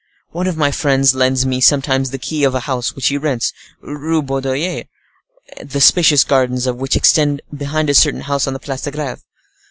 "One 0.31 0.47
of 0.47 0.57
my 0.57 0.71
friends 0.71 1.13
lends 1.13 1.45
me 1.45 1.61
sometimes 1.61 2.09
the 2.09 2.17
keys 2.17 2.47
of 2.47 2.55
a 2.55 2.61
house 2.61 2.95
which 2.95 3.09
he 3.09 3.19
rents, 3.19 3.53
Rue 3.81 4.23
Baudoyer, 4.23 4.85
the 5.63 5.79
spacious 5.79 6.23
gardens 6.23 6.65
of 6.65 6.77
which 6.77 6.95
extend 6.95 7.43
behind 7.55 7.87
a 7.87 7.93
certain 7.93 8.21
house 8.21 8.47
on 8.47 8.53
the 8.53 8.59
Place 8.59 8.81
de 8.81 8.89
Greve." 8.89 9.21